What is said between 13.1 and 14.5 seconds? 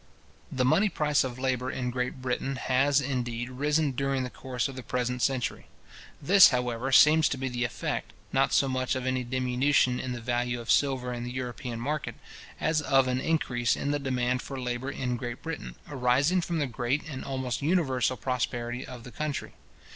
increase in the demand